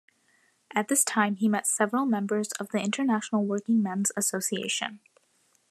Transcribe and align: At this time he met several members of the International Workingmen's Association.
At 0.73 0.87
this 0.87 1.03
time 1.03 1.35
he 1.35 1.47
met 1.47 1.67
several 1.67 2.07
members 2.07 2.51
of 2.53 2.69
the 2.69 2.79
International 2.79 3.45
Workingmen's 3.45 4.11
Association. 4.17 4.99